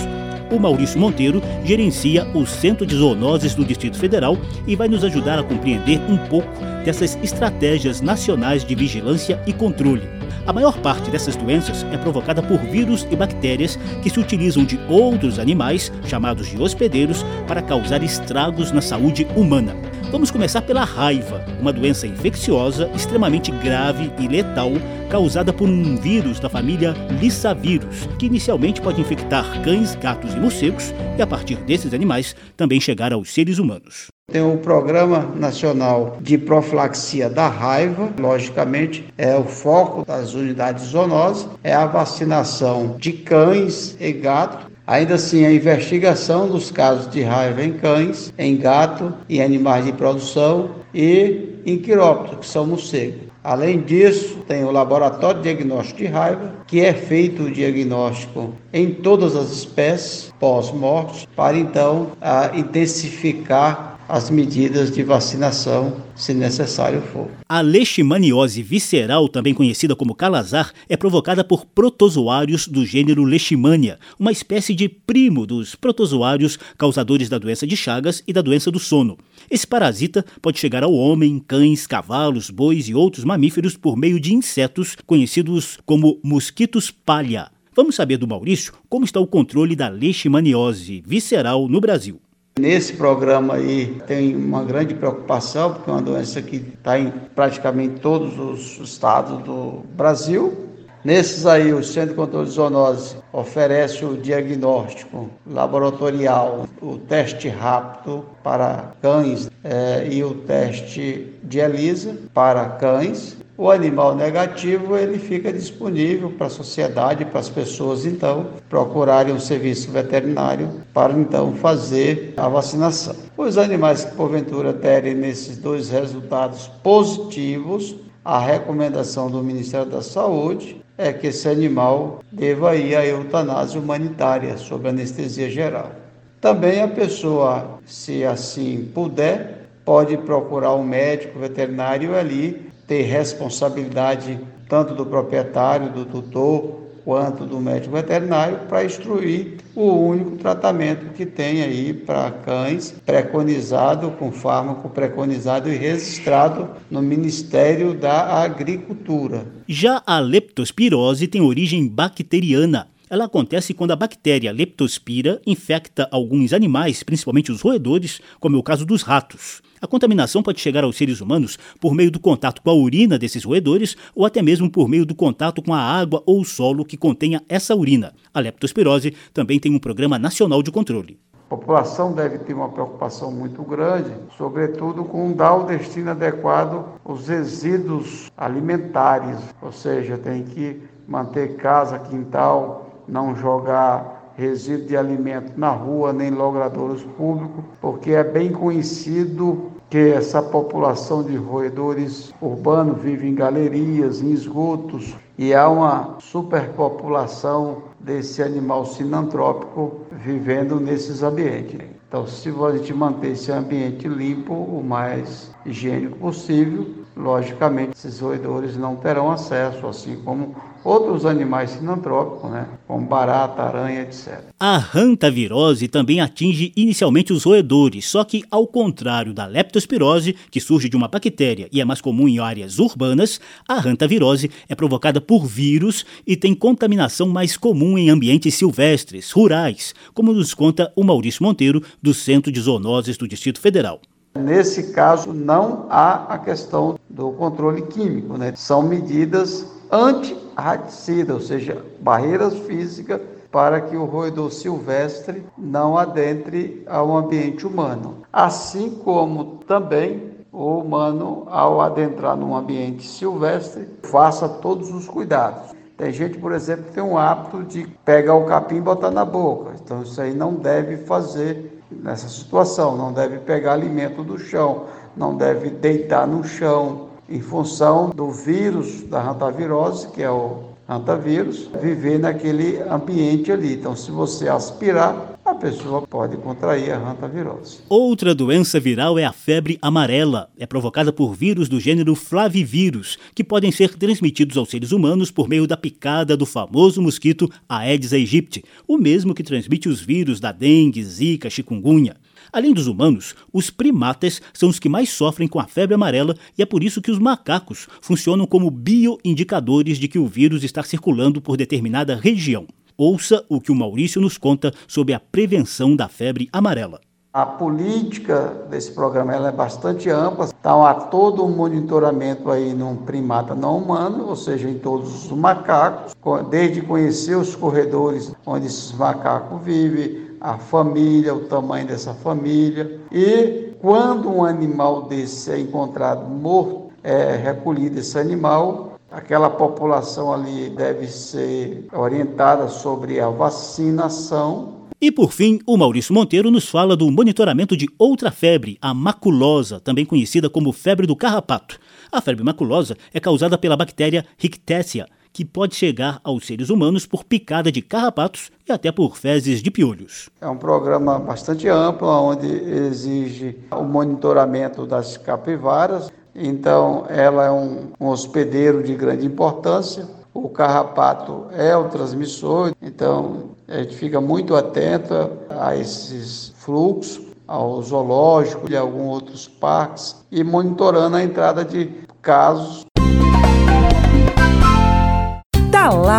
O 0.50 0.60
Maurício 0.60 1.00
Monteiro 1.00 1.42
gerencia 1.66 2.26
o 2.34 2.46
Centro 2.46 2.86
de 2.86 2.96
Zoonoses 2.96 3.56
do 3.56 3.66
Distrito 3.66 3.98
Federal 3.98 4.38
e 4.68 4.76
vai 4.76 4.88
nos 4.88 5.04
ajudar 5.04 5.40
a 5.40 5.44
compreender 5.44 6.00
um 6.10 6.18
pouco 6.18 6.50
dessas 6.86 7.18
estratégias 7.22 8.02
nacionais 8.02 8.64
de 8.64 8.76
vigilância 8.76 9.42
e 9.46 9.54
controle. 9.54 10.21
A 10.46 10.54
maior 10.54 10.78
parte 10.80 11.10
dessas 11.10 11.36
doenças 11.36 11.86
é 11.92 11.98
provocada 11.98 12.42
por 12.42 12.58
vírus 12.60 13.08
e 13.10 13.16
bactérias 13.16 13.78
que 14.02 14.10
se 14.10 14.20
utilizam 14.20 14.64
de 14.64 14.80
outros 14.90 15.40
animais, 15.40 15.92
chamados 16.06 16.48
de 16.48 16.62
hospedeiros, 16.62 17.24
para 17.48 17.62
causar 17.62 18.04
estragos 18.04 18.72
na 18.72 18.82
saúde 18.82 19.28
humana. 19.36 19.76
Vamos 20.12 20.30
começar 20.30 20.62
pela 20.62 20.84
raiva, 20.84 21.46
uma 21.60 21.72
doença 21.72 22.06
infecciosa 22.06 22.92
extremamente 22.94 23.50
grave 23.50 24.12
e 24.20 24.28
letal 24.28 24.72
causada 25.10 25.54
por 25.54 25.70
um 25.70 25.96
vírus 25.96 26.40
da 26.40 26.50
família 26.50 26.94
Lissavírus, 27.22 28.08
que 28.20 28.26
inicialmente 28.26 28.82
pode 28.82 29.00
infectar 29.00 29.62
cães, 29.62 29.96
gatos 29.96 30.34
e 30.34 30.38
morcegos 30.38 30.94
e, 31.18 31.22
a 31.22 31.28
partir 31.28 31.56
desses 31.58 31.94
animais, 31.94 32.36
também 32.58 32.82
chegar 32.82 33.14
aos 33.14 33.30
seres 33.32 33.58
humanos. 33.58 34.08
Tem 34.32 34.42
o 34.42 34.58
Programa 34.58 35.28
Nacional 35.36 36.18
de 36.22 36.38
Profilaxia 36.38 37.30
da 37.30 37.50
Raiva, 37.50 38.10
logicamente, 38.18 39.06
é 39.18 39.36
o 39.36 39.44
foco 39.44 40.06
das 40.06 40.34
unidades 40.34 40.86
zoonoses, 40.86 41.50
é 41.62 41.74
a 41.74 41.86
vacinação 41.86 42.96
de 42.98 43.12
cães 43.12 43.98
e 44.00 44.14
gatos. 44.14 44.72
Ainda 44.88 45.16
assim, 45.16 45.46
a 45.46 45.52
investigação 45.52 46.48
dos 46.48 46.72
casos 46.72 47.12
de 47.12 47.22
raiva 47.22 47.62
em 47.62 47.74
cães, 47.74 48.34
em 48.38 48.56
gato, 48.56 49.14
em 49.30 49.42
animais 49.42 49.86
de 49.86 49.92
produção 49.92 50.72
e 50.94 51.60
em 51.66 51.78
quirópteros, 51.78 52.40
que 52.40 52.48
são 52.48 52.66
morcegos. 52.66 53.32
Além 53.44 53.82
disso, 53.82 54.38
tem 54.48 54.64
o 54.64 54.72
laboratório 54.72 55.42
de 55.42 55.52
diagnóstico 55.52 56.00
de 56.00 56.06
raiva, 56.06 56.54
que 56.68 56.80
é 56.80 56.94
feito 56.94 57.44
o 57.44 57.52
diagnóstico 57.52 58.54
em 58.72 58.92
todas 58.92 59.36
as 59.36 59.52
espécies 59.52 60.32
pós-morte, 60.40 61.28
para 61.36 61.58
então 61.58 62.12
intensificar 62.54 63.91
as 64.12 64.30
medidas 64.30 64.92
de 64.92 65.04
vacinação, 65.04 66.04
se 66.14 66.34
necessário 66.34 67.02
for. 67.02 67.32
A 67.48 67.62
leishmaniose 67.62 68.62
visceral, 68.62 69.30
também 69.30 69.54
conhecida 69.54 69.96
como 69.96 70.14
calazar, 70.14 70.74
é 70.90 70.98
provocada 70.98 71.46
por 71.46 71.66
protozoários 71.66 72.68
do 72.68 72.86
gênero 72.86 73.24
Leishmania, 73.24 73.98
uma 74.20 74.34
espécie 74.34 74.76
de 74.76 74.90
primo 74.90 75.46
dos 75.48 75.76
protozoários 75.76 76.60
causadores 76.78 77.30
da 77.30 77.38
doença 77.38 77.66
de 77.66 77.78
Chagas 77.78 78.22
e 78.28 78.34
da 78.34 78.42
doença 78.42 78.70
do 78.70 78.80
sono. 78.80 79.18
Esse 79.50 79.66
parasita 79.66 80.26
pode 80.42 80.60
chegar 80.60 80.84
ao 80.84 80.94
homem, 80.94 81.40
cães, 81.40 81.88
cavalos, 81.88 82.50
bois 82.50 82.90
e 82.90 82.94
outros 82.94 83.24
mamíferos 83.24 83.78
por 83.78 83.96
meio 83.96 84.20
de 84.20 84.34
insetos 84.34 84.98
conhecidos 85.08 85.80
como 85.86 86.20
mosquitos 86.22 86.92
palha. 86.92 87.50
Vamos 87.74 87.96
saber 87.96 88.18
do 88.18 88.28
Maurício 88.28 88.74
como 88.90 89.06
está 89.06 89.22
o 89.22 89.28
controle 89.28 89.74
da 89.74 89.88
leishmaniose 89.88 91.02
visceral 91.08 91.70
no 91.70 91.80
Brasil. 91.80 92.20
Nesse 92.62 92.94
programa 92.94 93.56
aí 93.56 94.00
tem 94.06 94.36
uma 94.36 94.64
grande 94.64 94.94
preocupação, 94.94 95.74
porque 95.74 95.90
é 95.90 95.94
uma 95.94 96.02
doença 96.02 96.44
que 96.44 96.58
está 96.58 97.00
em 97.00 97.12
praticamente 97.34 98.00
todos 98.02 98.38
os 98.38 98.80
estados 98.88 99.42
do 99.42 99.82
Brasil. 99.96 100.70
Nesses 101.04 101.48
aí, 101.48 101.74
o 101.74 101.84
Centro 101.84 102.10
de 102.10 102.16
Controle 102.18 102.46
de 102.46 102.52
Zoonose 102.52 103.16
oferece 103.34 104.06
o 104.06 104.16
diagnóstico 104.16 105.32
laboratorial, 105.44 106.68
o 106.80 107.00
teste 107.00 107.50
rápido 107.50 108.24
para 108.44 108.94
cães 109.02 109.50
é, 109.64 110.08
e 110.12 110.24
o 110.24 110.36
teste 110.36 111.34
de 111.44 111.58
ELISA 111.58 112.16
para 112.32 112.64
cães 112.70 113.41
o 113.58 113.70
animal 113.70 114.16
negativo 114.16 114.98
ele 114.98 115.20
fica 115.20 115.52
disponível 115.52 116.32
para 116.32 116.48
a 116.48 116.50
sociedade, 116.50 117.26
para 117.26 117.40
as 117.40 117.50
pessoas 117.50 118.06
então 118.06 118.48
procurarem 118.70 119.34
um 119.34 119.40
serviço 119.40 119.92
veterinário 119.92 120.70
para 120.94 121.14
então 121.14 121.54
fazer 121.54 122.34
a 122.38 122.48
vacinação. 122.48 123.16
Os 123.38 123.58
animais 123.58 124.06
que 124.06 124.16
porventura 124.16 124.74
derem 124.74 125.16
nesses 125.16 125.58
dois 125.58 125.90
resultados 125.90 126.68
positivos, 126.82 127.96
a 128.24 128.40
recomendação 128.40 129.30
do 129.30 129.44
Ministério 129.44 129.92
da 129.92 130.02
Saúde 130.02 130.82
é 130.98 131.12
que 131.12 131.28
esse 131.28 131.50
animal 131.50 132.20
deva 132.32 132.76
ir 132.76 132.96
à 132.96 133.06
eutanásia 133.06 133.80
humanitária 133.80 134.58
sob 134.58 134.88
anestesia 134.88 135.50
geral. 135.50 135.92
Também 136.40 136.82
a 136.82 136.88
pessoa, 136.88 137.80
se 137.86 138.24
assim 138.24 138.90
puder, 138.94 139.68
pode 139.84 140.18
procurar 140.18 140.76
um 140.76 140.84
médico 140.84 141.40
veterinário 141.40 142.16
ali 142.16 142.71
ter 142.92 143.04
responsabilidade 143.04 144.38
tanto 144.68 144.94
do 144.94 145.06
proprietário, 145.06 145.94
do 145.94 146.04
tutor 146.04 146.82
quanto 147.06 147.46
do 147.46 147.58
médico 147.58 147.96
veterinário 147.96 148.60
para 148.68 148.84
instruir 148.84 149.60
o 149.74 149.94
único 149.94 150.32
tratamento 150.32 151.14
que 151.14 151.26
tem 151.26 151.62
aí 151.62 151.94
para 151.94 152.30
cães 152.32 152.94
preconizado 153.06 154.12
com 154.20 154.30
fármaco 154.30 154.90
preconizado 154.90 155.72
e 155.72 155.78
registrado 155.78 156.70
no 156.92 157.02
Ministério 157.02 157.94
da 157.94 158.44
Agricultura. 158.44 159.46
Já 159.70 160.04
a 160.06 160.20
leptospirose 160.20 161.30
tem 161.30 161.40
origem 161.40 161.88
bacteriana. 161.88 162.90
Ela 163.12 163.26
acontece 163.26 163.74
quando 163.74 163.92
a 163.92 163.96
bactéria 163.98 164.54
Leptospira 164.54 165.42
infecta 165.46 166.08
alguns 166.14 166.54
animais, 166.54 167.04
principalmente 167.04 167.52
os 167.52 167.60
roedores, 167.60 168.22
como 168.40 168.56
é 168.56 168.60
o 168.60 168.64
caso 168.64 168.86
dos 168.86 169.02
ratos. 169.02 169.62
A 169.82 169.86
contaminação 169.86 170.42
pode 170.42 170.62
chegar 170.62 170.86
aos 170.86 170.96
seres 170.96 171.20
humanos 171.20 171.60
por 171.82 171.94
meio 171.94 172.10
do 172.10 172.22
contato 172.22 172.62
com 172.62 172.70
a 172.70 172.74
urina 172.74 173.20
desses 173.20 173.44
roedores 173.44 173.98
ou 174.16 174.26
até 174.26 174.42
mesmo 174.42 174.72
por 174.72 174.88
meio 174.88 175.06
do 175.06 175.14
contato 175.14 175.62
com 175.62 175.74
a 175.74 175.82
água 175.82 176.24
ou 176.26 176.40
o 176.40 176.46
solo 176.46 176.86
que 176.86 176.96
contenha 176.96 177.44
essa 177.50 177.76
urina. 177.76 178.14
A 178.34 178.40
leptospirose 178.40 179.14
também 179.34 179.60
tem 179.60 179.76
um 179.76 179.80
programa 179.80 180.18
nacional 180.18 180.64
de 180.64 180.72
controle. 180.72 181.20
A 181.34 181.50
população 181.50 182.14
deve 182.14 182.38
ter 182.38 182.54
uma 182.54 182.70
preocupação 182.70 183.30
muito 183.30 183.62
grande, 183.62 184.10
sobretudo 184.38 185.04
com 185.04 185.34
dar 185.34 185.56
o 185.56 185.66
destino 185.66 186.12
adequado 186.12 186.86
aos 187.04 187.28
resíduos 187.28 188.32
alimentares, 188.38 189.38
ou 189.62 189.74
seja, 189.74 190.18
tem 190.18 190.46
que 190.46 190.82
manter 191.06 191.58
casa, 191.58 192.00
quintal, 192.00 192.91
não 193.08 193.36
jogar 193.36 194.34
resíduo 194.36 194.88
de 194.88 194.98
alimento 194.98 195.54
na 195.58 195.70
rua, 195.70 196.14
nem 196.14 196.32
logradouros 196.32 197.04
públicos, 197.04 197.64
porque 197.80 198.12
é 198.12 198.24
bem 198.24 198.52
conhecido 198.52 199.72
que 199.90 199.98
essa 199.98 200.42
população 200.42 201.22
de 201.22 201.36
roedores 201.36 202.34
urbanos 202.42 203.02
vive 203.02 203.28
em 203.28 203.36
galerias, 203.36 204.22
em 204.22 204.32
esgotos, 204.32 205.14
e 205.38 205.54
há 205.54 205.68
uma 205.68 206.16
superpopulação 206.20 207.84
desse 208.00 208.42
animal 208.42 208.86
sinantrópico 208.86 210.00
vivendo 210.12 210.80
nesses 210.80 211.24
ambientes. 211.24 211.82
Então, 212.08 212.26
se 212.26 212.50
a 212.50 212.78
gente 212.78 212.94
manter 212.94 213.32
esse 213.32 213.52
ambiente 213.52 214.08
limpo, 214.08 214.54
o 214.54 214.84
mais 214.84 215.54
higiênico 215.66 216.18
possível, 216.18 216.88
logicamente 217.16 217.92
esses 217.94 218.20
roedores 218.20 218.78
não 218.78 218.96
terão 218.96 219.32
acesso, 219.32 219.88
assim 219.88 220.18
como 220.24 220.56
outros 220.84 221.26
animais 221.26 221.72
sinantrópicos, 221.72 222.50
né, 222.52 222.68
como 222.88 223.06
barata, 223.06 223.64
aranha, 223.64 224.02
etc. 224.02 224.40
A 224.60 224.84
hantavirose 224.94 225.88
também 225.88 226.22
atinge 226.22 226.72
inicialmente 226.76 227.34
os 227.34 227.44
roedores, 227.44 228.08
só 228.08 228.24
que 228.24 228.44
ao 228.50 228.68
contrário 228.68 229.34
da 229.34 229.46
leptospirose, 229.46 230.36
que 230.50 230.60
surge 230.60 230.90
de 230.90 230.96
uma 230.96 231.08
bactéria 231.08 231.68
e 231.72 231.82
é 231.82 231.86
mais 231.86 232.02
comum 232.02 232.28
em 232.28 232.40
áreas 232.40 232.80
urbanas, 232.80 233.40
a 233.68 233.80
hantavirose 233.80 234.50
é 234.68 234.76
provocada 234.76 235.22
por 235.22 235.46
vírus 235.46 236.06
e 236.26 236.36
tem 236.36 236.54
contaminação 236.54 237.28
mais 237.28 237.56
comum 237.58 237.98
em 237.98 238.10
ambientes 238.10 238.56
silvestres, 238.56 239.32
rurais, 239.32 239.94
como 240.14 240.34
nos 240.34 240.54
conta 240.54 240.92
o 240.96 241.04
Maurício 241.04 241.44
Monteiro, 241.44 241.84
do 242.02 242.14
Centro 242.14 242.52
de 242.52 242.60
Zoonoses 242.60 243.18
do 243.18 243.28
Distrito 243.28 243.60
Federal. 243.60 244.02
Nesse 244.34 244.94
caso, 244.94 245.34
não 245.34 245.88
há 245.90 246.34
a 246.34 246.38
questão 246.38 246.98
do 247.10 247.32
controle 247.32 247.82
químico, 247.82 248.38
né? 248.38 248.54
São 248.56 248.82
medidas 248.82 249.66
anti-raticida, 249.92 251.34
ou 251.34 251.42
seja, 251.42 251.84
barreiras 252.00 252.58
físicas 252.60 253.20
para 253.52 253.82
que 253.82 253.98
o 253.98 254.06
roedor 254.06 254.52
silvestre 254.52 255.44
não 255.58 255.98
adentre 255.98 256.84
ao 256.88 257.16
ambiente 257.16 257.68
humano. 257.68 258.20
Assim 258.32 258.90
como 259.04 259.58
também 259.68 260.32
o 260.52 260.80
humano, 260.80 261.46
ao 261.50 261.82
adentrar 261.82 262.38
num 262.38 262.56
ambiente 262.56 263.06
silvestre, 263.06 263.88
faça 264.04 264.48
todos 264.48 264.90
os 264.92 265.08
cuidados. 265.08 265.72
Tem 265.98 266.12
gente, 266.12 266.38
por 266.38 266.52
exemplo, 266.52 266.86
que 266.86 266.94
tem 266.94 267.04
um 267.04 267.18
hábito 267.18 267.64
de 267.64 267.86
pegar 268.04 268.36
o 268.36 268.46
capim 268.46 268.78
e 268.78 268.82
botar 268.82 269.12
na 269.12 269.24
boca. 269.24 269.74
Então, 269.84 270.02
isso 270.02 270.20
aí 270.20 270.34
não 270.34 270.56
deve 270.56 270.98
fazer 271.06 271.80
nessa 271.92 272.28
situação. 272.28 272.98
Não 272.98 273.14
deve 273.14 273.38
pegar 273.40 273.74
alimento 273.74 274.24
do 274.24 274.40
chão, 274.40 274.86
não 275.16 275.36
deve 275.36 275.70
deitar 275.70 276.26
no 276.26 276.44
chão, 276.44 277.11
em 277.32 277.42
função 277.42 278.10
do 278.10 278.32
vírus 278.32 279.04
da 279.04 279.22
hantavirose, 279.32 280.10
que 280.10 280.22
é 280.22 280.30
o 280.30 280.72
hantavírus, 280.88 281.70
viver 281.82 282.20
naquele 282.20 282.82
ambiente 282.82 283.52
ali. 283.52 283.76
Então, 283.76 283.96
se 283.96 284.12
você 284.12 284.50
aspirar, 284.50 285.40
a 285.46 285.56
pessoa 285.56 286.02
pode 286.02 286.36
contrair 286.38 286.92
a 286.92 286.98
hantavirose. 286.98 287.80
Outra 287.88 288.36
doença 288.36 288.80
viral 288.80 289.18
é 289.18 289.24
a 289.24 289.32
febre 289.32 289.80
amarela. 289.82 290.50
É 290.58 290.66
provocada 290.66 291.14
por 291.14 291.34
vírus 291.34 291.70
do 291.70 291.80
gênero 291.80 292.14
flavivírus, 292.14 293.18
que 293.34 293.44
podem 293.44 293.72
ser 293.72 293.96
transmitidos 293.96 294.58
aos 294.58 294.70
seres 294.70 294.92
humanos 294.92 295.32
por 295.32 295.48
meio 295.48 295.66
da 295.66 295.78
picada 295.78 296.36
do 296.36 296.46
famoso 296.46 297.02
mosquito 297.02 297.50
Aedes 297.70 298.12
aegypti, 298.12 298.64
o 298.86 298.98
mesmo 298.98 299.34
que 299.34 299.44
transmite 299.44 299.88
os 299.88 300.02
vírus 300.02 300.42
da 300.42 300.52
dengue, 300.52 301.04
zika, 301.04 301.50
chikungunya. 301.50 302.18
Além 302.54 302.74
dos 302.74 302.88
humanos, 302.88 303.34
os 303.54 303.70
primatas 303.70 304.42
são 304.54 304.68
os 304.68 304.78
que 304.78 304.90
mais 304.90 305.10
sofrem 305.10 305.48
com 305.48 305.60
a 305.60 305.66
febre 305.66 305.96
amarela 305.96 306.36
e 306.58 306.62
é 306.62 306.66
por 306.66 306.84
isso 306.84 307.02
que 307.02 307.10
os 307.10 307.18
macacos 307.18 307.88
funcionam 308.02 308.46
como 308.46 308.70
bioindicadores 308.70 309.98
de 309.98 310.10
que 310.10 310.20
o 310.20 310.28
vírus 310.28 310.64
está 310.64 310.84
circulando 310.84 311.42
por 311.42 311.56
determinada 311.56 312.16
região. 312.16 312.68
Ouça 312.98 313.46
o 313.48 313.62
que 313.62 313.72
o 313.72 313.76
Maurício 313.76 314.20
nos 314.20 314.38
conta 314.38 314.74
sobre 314.86 315.14
a 315.14 315.20
prevenção 315.20 315.96
da 315.96 316.10
febre 316.10 316.50
amarela. 316.52 317.00
A 317.34 317.46
política 317.46 318.66
desse 318.70 318.92
programa 318.92 319.34
é 319.34 319.52
bastante 319.54 320.10
ampla, 320.10 320.50
então 320.60 320.86
há 320.86 320.94
todo 320.94 321.46
um 321.46 321.56
monitoramento 321.56 322.52
aí 322.52 322.74
num 322.74 322.98
primata 322.98 323.56
não 323.56 323.78
humano, 323.78 324.28
ou 324.28 324.36
seja, 324.36 324.70
em 324.70 324.78
todos 324.78 325.24
os 325.24 325.32
macacos, 325.32 326.14
desde 326.50 326.82
conhecer 326.82 327.38
os 327.38 327.56
corredores 327.56 328.36
onde 328.46 328.66
esses 328.66 328.92
macacos 328.92 329.64
vivem, 329.64 330.31
a 330.42 330.58
família, 330.58 331.36
o 331.36 331.42
tamanho 331.42 331.86
dessa 331.86 332.16
família. 332.16 333.00
E 333.12 333.74
quando 333.80 334.28
um 334.28 334.44
animal 334.44 335.04
desse 335.04 335.52
é 335.52 335.60
encontrado 335.60 336.28
morto, 336.28 336.92
é 337.04 337.36
recolhido 337.36 338.00
esse 338.00 338.18
animal, 338.18 339.00
aquela 339.12 339.50
população 339.50 340.34
ali 340.34 340.70
deve 340.72 341.08
ser 341.08 341.88
orientada 341.94 342.68
sobre 342.68 343.20
a 343.20 343.30
vacinação. 343.30 344.82
E 345.00 345.12
por 345.12 345.32
fim, 345.32 345.60
o 345.66 345.78
Maurício 345.78 346.14
Monteiro 346.14 346.52
nos 346.52 346.70
fala 346.70 346.96
do 346.96 347.10
monitoramento 347.10 347.76
de 347.76 347.88
outra 347.98 348.32
febre, 348.32 348.78
a 348.82 348.94
maculosa, 348.94 349.80
também 349.80 350.06
conhecida 350.06 350.48
como 350.50 350.72
febre 350.72 351.08
do 351.08 351.16
carrapato. 351.16 351.80
A 352.12 352.22
febre 352.22 352.44
maculosa 352.44 352.96
é 353.12 353.20
causada 353.20 353.58
pela 353.58 353.76
bactéria 353.76 354.26
Rickettsia, 354.38 355.08
que 355.34 355.46
pode 355.46 355.76
chegar 355.76 356.20
aos 356.24 356.46
seres 356.46 356.70
humanos 356.70 357.06
por 357.06 357.24
picada 357.24 357.72
de 357.72 357.82
carrapatos 357.82 358.52
e 358.68 358.72
até 358.72 358.92
por 358.92 359.18
fezes 359.18 359.62
de 359.62 359.72
piolhos. 359.72 360.30
É 360.40 360.48
um 360.48 360.58
programa 360.58 361.20
bastante 361.20 361.68
amplo, 361.68 362.08
onde 362.08 362.48
exige 362.48 363.58
o 363.72 363.84
monitoramento 363.84 364.86
das 364.86 365.18
capivaras. 365.18 366.12
Então, 366.36 367.06
ela 367.10 367.46
é 367.46 367.52
um, 367.52 367.92
um 368.00 368.08
hospedeiro 368.08 368.84
de 368.84 368.96
grande 368.96 369.26
importância. 369.26 370.08
O 370.34 370.48
carrapato 370.48 371.48
é 371.52 371.76
o 371.76 371.90
transmissor, 371.90 372.74
então 372.82 373.52
a 373.68 373.80
gente 373.80 373.98
fica 373.98 374.22
muito 374.22 374.56
atento 374.56 375.14
a 375.50 375.76
esses 375.76 376.54
fluxos, 376.58 377.32
ao 377.46 377.82
zoológico 377.82 378.72
e 378.72 378.78
a 378.78 378.80
alguns 378.80 379.14
outros 379.14 379.48
parques 379.48 380.16
e 380.32 380.42
monitorando 380.42 381.18
a 381.18 381.24
entrada 381.24 381.66
de 381.66 381.92
casos 382.22 382.86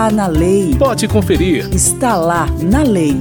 Está 0.03 0.11
na 0.11 0.27
lei. 0.27 0.75
Pode 0.77 1.07
conferir. 1.07 1.73
Está 1.73 2.17
lá 2.17 2.49
na 2.61 2.83
lei. 2.83 3.21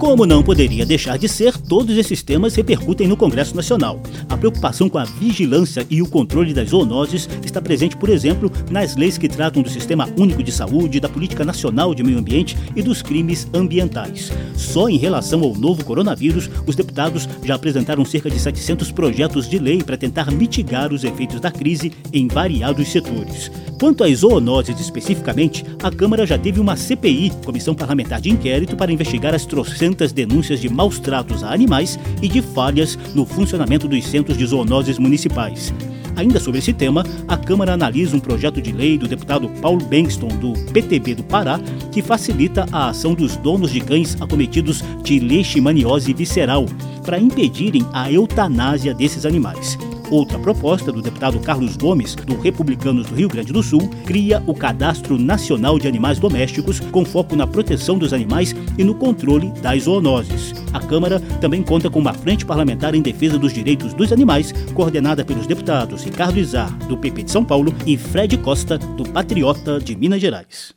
Como 0.00 0.24
não 0.24 0.42
poderia 0.42 0.86
deixar 0.86 1.18
de 1.18 1.28
ser, 1.28 1.54
todos 1.58 1.94
esses 1.94 2.22
temas 2.22 2.54
repercutem 2.54 3.06
no 3.06 3.18
Congresso 3.18 3.54
Nacional. 3.54 4.00
A 4.30 4.36
preocupação 4.36 4.88
com 4.88 4.96
a 4.96 5.04
vigilância 5.04 5.86
e 5.90 6.00
o 6.00 6.08
controle 6.08 6.54
das 6.54 6.70
zoonoses 6.70 7.28
está 7.44 7.60
presente, 7.60 7.98
por 7.98 8.08
exemplo, 8.08 8.50
nas 8.70 8.96
leis 8.96 9.18
que 9.18 9.28
tratam 9.28 9.62
do 9.62 9.68
Sistema 9.68 10.08
Único 10.16 10.42
de 10.42 10.50
Saúde, 10.50 11.00
da 11.00 11.08
Política 11.08 11.44
Nacional 11.44 11.94
de 11.94 12.02
Meio 12.02 12.18
Ambiente 12.18 12.56
e 12.74 12.82
dos 12.82 13.02
crimes 13.02 13.46
ambientais. 13.52 14.32
Só 14.56 14.88
em 14.88 14.96
relação 14.96 15.42
ao 15.42 15.54
novo 15.54 15.84
coronavírus, 15.84 16.48
os 16.66 16.74
deputados 16.74 17.28
já 17.44 17.54
apresentaram 17.54 18.02
cerca 18.02 18.30
de 18.30 18.38
700 18.38 18.90
projetos 18.92 19.50
de 19.50 19.58
lei 19.58 19.82
para 19.82 19.98
tentar 19.98 20.30
mitigar 20.30 20.94
os 20.94 21.04
efeitos 21.04 21.40
da 21.40 21.50
crise 21.50 21.92
em 22.10 22.26
variados 22.26 22.88
setores. 22.88 23.50
Quanto 23.78 24.04
às 24.04 24.18
zoonoses 24.18 24.78
especificamente, 24.80 25.64
a 25.82 25.90
Câmara 25.90 26.26
já 26.26 26.38
teve 26.38 26.58
uma 26.58 26.76
CPI, 26.76 27.32
Comissão 27.44 27.74
Parlamentar 27.74 28.20
de 28.20 28.30
Inquérito, 28.30 28.76
para 28.76 28.92
investigar 28.92 29.34
as 29.34 29.46
trocentas 29.46 29.89
denúncias 30.12 30.60
de 30.60 30.68
maus 30.68 30.98
tratos 30.98 31.42
a 31.42 31.52
animais 31.52 31.98
e 32.22 32.28
de 32.28 32.42
falhas 32.42 32.98
no 33.14 33.24
funcionamento 33.24 33.88
dos 33.88 34.06
centros 34.06 34.36
de 34.36 34.46
zoonoses 34.46 34.98
municipais. 34.98 35.72
Ainda 36.16 36.40
sobre 36.40 36.58
esse 36.58 36.72
tema, 36.72 37.04
a 37.26 37.36
Câmara 37.36 37.74
analisa 37.74 38.16
um 38.16 38.20
projeto 38.20 38.60
de 38.60 38.72
lei 38.72 38.98
do 38.98 39.08
deputado 39.08 39.48
Paulo 39.60 39.84
Bengston, 39.84 40.28
do 40.28 40.52
PTB 40.72 41.14
do 41.14 41.24
Pará, 41.24 41.58
que 41.90 42.02
facilita 42.02 42.66
a 42.72 42.88
ação 42.88 43.14
dos 43.14 43.36
donos 43.36 43.70
de 43.70 43.80
cães 43.80 44.20
acometidos 44.20 44.82
de 45.02 45.18
leishmaniose 45.18 46.12
visceral, 46.12 46.66
para 47.04 47.18
impedirem 47.18 47.86
a 47.92 48.12
eutanásia 48.12 48.92
desses 48.92 49.24
animais. 49.24 49.78
Outra 50.10 50.38
proposta 50.38 50.90
do 50.90 51.00
deputado 51.00 51.38
Carlos 51.38 51.76
Gomes, 51.76 52.14
do 52.14 52.38
Republicanos 52.40 53.06
do 53.06 53.14
Rio 53.14 53.28
Grande 53.28 53.52
do 53.52 53.62
Sul, 53.62 53.88
cria 54.04 54.42
o 54.46 54.54
Cadastro 54.54 55.16
Nacional 55.16 55.78
de 55.78 55.86
Animais 55.86 56.18
Domésticos, 56.18 56.80
com 56.80 57.04
foco 57.04 57.36
na 57.36 57.46
proteção 57.46 57.96
dos 57.96 58.12
animais 58.12 58.54
e 58.76 58.82
no 58.82 58.94
controle 58.94 59.52
das 59.62 59.84
zoonoses. 59.84 60.52
A 60.72 60.80
Câmara 60.80 61.20
também 61.40 61.62
conta 61.62 61.88
com 61.88 62.00
uma 62.00 62.12
frente 62.12 62.44
parlamentar 62.44 62.94
em 62.94 63.02
defesa 63.02 63.38
dos 63.38 63.52
direitos 63.52 63.94
dos 63.94 64.12
animais, 64.12 64.52
coordenada 64.74 65.24
pelos 65.24 65.46
deputados 65.46 66.02
Ricardo 66.02 66.38
Izar, 66.38 66.76
do 66.88 66.96
PP 66.96 67.24
de 67.24 67.30
São 67.30 67.44
Paulo, 67.44 67.72
e 67.86 67.96
Fred 67.96 68.36
Costa, 68.38 68.78
do 68.78 69.04
Patriota 69.04 69.78
de 69.78 69.94
Minas 69.94 70.20
Gerais. 70.20 70.74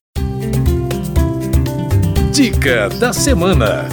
Dica 2.32 2.90
da 2.90 3.14
semana. 3.14 3.88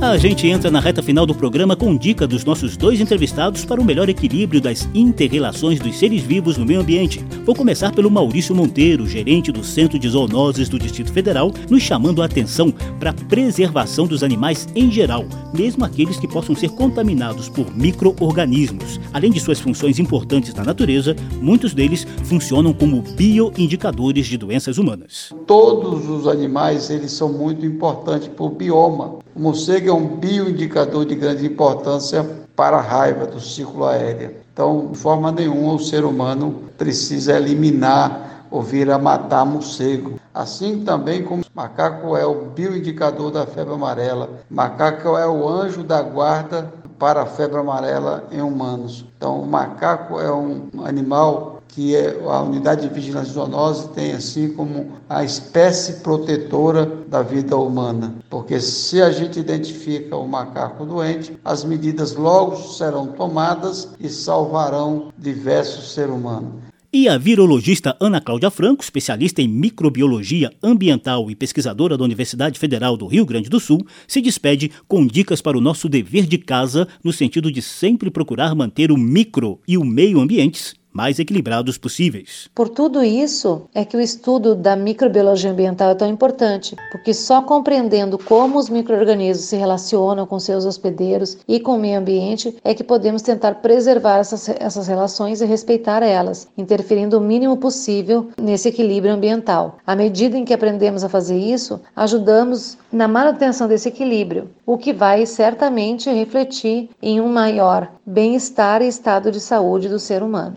A 0.00 0.18
gente 0.18 0.46
entra 0.46 0.70
na 0.70 0.78
reta 0.78 1.02
final 1.02 1.24
do 1.24 1.34
programa 1.34 1.74
com 1.74 1.96
dica 1.96 2.26
dos 2.26 2.44
nossos 2.44 2.76
dois 2.76 3.00
entrevistados 3.00 3.64
para 3.64 3.80
o 3.80 3.84
melhor 3.84 4.10
equilíbrio 4.10 4.60
das 4.60 4.86
interrelações 4.94 5.80
dos 5.80 5.98
seres 5.98 6.22
vivos 6.22 6.58
no 6.58 6.66
meio 6.66 6.80
ambiente. 6.80 7.24
Vou 7.46 7.54
começar 7.54 7.92
pelo 7.92 8.10
Maurício 8.10 8.52
Monteiro, 8.56 9.06
gerente 9.06 9.52
do 9.52 9.62
Centro 9.62 10.00
de 10.00 10.08
Zoonoses 10.08 10.68
do 10.68 10.80
Distrito 10.80 11.12
Federal, 11.12 11.52
nos 11.70 11.80
chamando 11.80 12.20
a 12.20 12.24
atenção 12.24 12.72
para 12.98 13.10
a 13.10 13.12
preservação 13.12 14.04
dos 14.04 14.24
animais 14.24 14.66
em 14.74 14.90
geral, 14.90 15.24
mesmo 15.54 15.84
aqueles 15.84 16.18
que 16.18 16.26
possam 16.26 16.56
ser 16.56 16.70
contaminados 16.70 17.48
por 17.48 17.72
micro-organismos. 17.72 18.98
Além 19.12 19.30
de 19.30 19.38
suas 19.38 19.60
funções 19.60 20.00
importantes 20.00 20.52
na 20.54 20.64
natureza, 20.64 21.14
muitos 21.40 21.72
deles 21.72 22.04
funcionam 22.24 22.72
como 22.72 23.00
bioindicadores 23.00 24.26
de 24.26 24.36
doenças 24.36 24.76
humanas. 24.76 25.32
Todos 25.46 26.10
os 26.10 26.26
animais 26.26 26.90
eles 26.90 27.12
são 27.12 27.32
muito 27.32 27.64
importantes 27.64 28.26
para 28.26 28.44
o 28.44 28.50
bioma. 28.50 29.20
O 29.36 29.40
morcego 29.40 29.88
é 29.88 29.92
um 29.92 30.16
bioindicador 30.16 31.06
de 31.06 31.14
grande 31.14 31.46
importância 31.46 32.24
para 32.56 32.78
a 32.78 32.82
raiva 32.82 33.24
do 33.24 33.40
ciclo 33.40 33.84
aéreo. 33.84 34.45
Então, 34.56 34.86
de 34.90 34.96
forma 34.96 35.30
nenhuma, 35.30 35.74
o 35.74 35.78
ser 35.78 36.02
humano 36.02 36.62
precisa 36.78 37.36
eliminar 37.36 38.46
ou 38.50 38.62
vir 38.62 38.90
a 38.90 38.96
matar 38.96 39.44
morcego. 39.44 40.18
Assim 40.32 40.82
também 40.82 41.22
como 41.22 41.44
macaco 41.54 42.16
é 42.16 42.24
o 42.24 42.46
bioindicador 42.46 43.30
da 43.30 43.44
febre 43.44 43.74
amarela, 43.74 44.30
macaco 44.48 45.08
é 45.18 45.26
o 45.26 45.46
anjo 45.46 45.84
da 45.84 46.00
guarda 46.00 46.72
para 46.98 47.20
a 47.20 47.26
febre 47.26 47.58
amarela 47.58 48.24
em 48.32 48.40
humanos. 48.40 49.04
Então, 49.18 49.42
o 49.42 49.46
macaco 49.46 50.18
é 50.18 50.32
um 50.32 50.70
animal 50.86 51.55
que 51.68 51.94
é 51.94 52.18
a 52.24 52.40
unidade 52.42 52.88
de 52.88 52.94
vigilância 52.94 53.32
zoonose 53.32 53.88
tem 53.90 54.12
assim 54.12 54.50
como 54.52 54.92
a 55.08 55.24
espécie 55.24 56.00
protetora 56.00 56.86
da 57.08 57.22
vida 57.22 57.56
humana, 57.56 58.14
porque 58.30 58.58
se 58.60 59.02
a 59.02 59.10
gente 59.10 59.38
identifica 59.38 60.16
o 60.16 60.26
macaco 60.26 60.86
doente, 60.86 61.38
as 61.44 61.64
medidas 61.64 62.14
logo 62.14 62.56
serão 62.56 63.08
tomadas 63.08 63.90
e 64.00 64.08
salvarão 64.08 65.12
diversos 65.18 65.92
seres 65.92 66.14
humanos. 66.14 66.66
E 66.92 67.10
a 67.10 67.18
virologista 67.18 67.94
Ana 68.00 68.22
Cláudia 68.22 68.50
Franco, 68.50 68.82
especialista 68.82 69.42
em 69.42 69.48
microbiologia 69.48 70.50
ambiental 70.62 71.30
e 71.30 71.34
pesquisadora 71.34 71.98
da 71.98 72.04
Universidade 72.04 72.58
Federal 72.58 72.96
do 72.96 73.06
Rio 73.06 73.26
Grande 73.26 73.50
do 73.50 73.60
Sul, 73.60 73.86
se 74.08 74.22
despede 74.22 74.70
com 74.88 75.06
dicas 75.06 75.42
para 75.42 75.58
o 75.58 75.60
nosso 75.60 75.90
dever 75.90 76.24
de 76.24 76.38
casa, 76.38 76.88
no 77.04 77.12
sentido 77.12 77.52
de 77.52 77.60
sempre 77.60 78.10
procurar 78.10 78.54
manter 78.54 78.90
o 78.90 78.96
micro 78.96 79.60
e 79.68 79.76
o 79.76 79.84
meio 79.84 80.20
ambientes 80.20 80.74
mais 80.96 81.18
equilibrados 81.18 81.76
possíveis. 81.76 82.48
Por 82.54 82.70
tudo 82.70 83.04
isso 83.04 83.68
é 83.74 83.84
que 83.84 83.98
o 83.98 84.00
estudo 84.00 84.54
da 84.54 84.74
microbiologia 84.74 85.50
ambiental 85.50 85.90
é 85.90 85.94
tão 85.94 86.08
importante, 86.08 86.74
porque 86.90 87.12
só 87.12 87.42
compreendendo 87.42 88.16
como 88.16 88.58
os 88.58 88.70
microorganismos 88.70 89.46
se 89.46 89.56
relacionam 89.56 90.26
com 90.26 90.40
seus 90.40 90.64
hospedeiros 90.64 91.36
e 91.46 91.60
com 91.60 91.76
o 91.76 91.78
meio 91.78 91.98
ambiente 91.98 92.56
é 92.64 92.72
que 92.72 92.82
podemos 92.82 93.20
tentar 93.20 93.56
preservar 93.56 94.18
essas, 94.20 94.48
essas 94.48 94.88
relações 94.88 95.42
e 95.42 95.44
respeitar 95.44 96.02
elas, 96.02 96.48
interferindo 96.56 97.18
o 97.18 97.20
mínimo 97.20 97.58
possível 97.58 98.30
nesse 98.40 98.68
equilíbrio 98.70 99.12
ambiental. 99.12 99.76
À 99.86 99.94
medida 99.94 100.38
em 100.38 100.46
que 100.46 100.54
aprendemos 100.54 101.04
a 101.04 101.10
fazer 101.10 101.36
isso, 101.38 101.78
ajudamos 101.94 102.78
na 102.90 103.06
manutenção 103.06 103.68
desse 103.68 103.88
equilíbrio, 103.88 104.48
o 104.64 104.78
que 104.78 104.94
vai 104.94 105.26
certamente 105.26 106.08
refletir 106.10 106.88
em 107.02 107.20
um 107.20 107.28
maior 107.28 107.90
bem-estar 108.06 108.80
e 108.80 108.88
estado 108.88 109.30
de 109.30 109.40
saúde 109.40 109.90
do 109.90 109.98
ser 109.98 110.22
humano. 110.22 110.56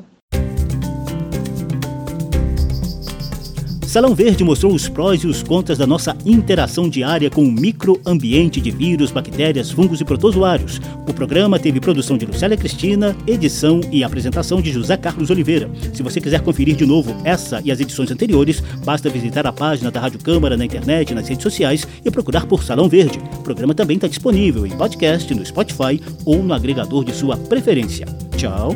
Salão 3.90 4.14
Verde 4.14 4.44
mostrou 4.44 4.72
os 4.72 4.88
prós 4.88 5.24
e 5.24 5.28
os 5.28 5.42
contras 5.42 5.80
da 5.80 5.88
nossa 5.88 6.16
interação 6.24 6.88
diária 6.88 7.28
com 7.28 7.42
o 7.42 7.52
microambiente 7.52 8.62
de 8.62 8.70
vírus, 8.70 9.10
bactérias, 9.10 9.72
fungos 9.72 10.00
e 10.00 10.06
protozoários. 10.06 10.80
O 11.08 11.14
programa 11.14 11.58
teve 11.58 11.80
produção 11.80 12.16
de 12.16 12.24
Lucélia 12.24 12.56
Cristina, 12.56 13.18
edição 13.26 13.82
e 13.92 14.04
apresentação 14.04 14.62
de 14.62 14.72
José 14.72 14.96
Carlos 14.96 15.32
Oliveira. 15.32 15.72
Se 15.92 16.04
você 16.04 16.22
quiser 16.22 16.42
conferir 16.42 16.76
de 16.76 16.86
novo 16.86 17.16
essa 17.24 17.64
e 17.66 17.72
as 17.72 17.80
edições 17.80 18.12
anteriores, 18.12 18.62
basta 18.86 19.10
visitar 19.10 19.48
a 19.48 19.52
página 19.52 19.90
da 19.90 20.00
Rádio 20.00 20.20
Câmara 20.20 20.56
na 20.56 20.66
internet 20.66 21.16
nas 21.16 21.28
redes 21.28 21.42
sociais 21.42 21.88
e 22.06 22.12
procurar 22.12 22.46
por 22.46 22.64
Salão 22.64 22.88
Verde. 22.88 23.20
O 23.40 23.42
programa 23.42 23.74
também 23.74 23.96
está 23.96 24.08
disponível 24.08 24.68
em 24.68 24.78
podcast, 24.78 25.34
no 25.34 25.44
Spotify 25.44 26.00
ou 26.26 26.44
no 26.44 26.54
agregador 26.54 27.04
de 27.04 27.16
sua 27.16 27.36
preferência. 27.36 28.06
Tchau! 28.38 28.76